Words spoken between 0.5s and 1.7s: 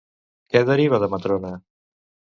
Què deriva de Matrona?